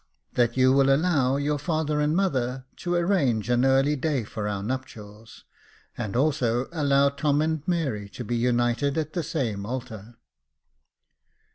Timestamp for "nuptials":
4.63-5.43